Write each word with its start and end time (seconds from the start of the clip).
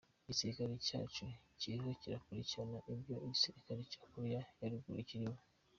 "Igisirikare 0.23 0.73
cacu 0.87 1.25
kiriko 1.59 1.91
kirakurikirana 2.01 2.79
ivyo 2.93 3.15
igisirikare 3.27 3.81
ca 3.91 3.99
Korea 4.11 4.41
ya 4.59 4.67
ruguru 4.71 5.01
kirimwo". 5.09 5.41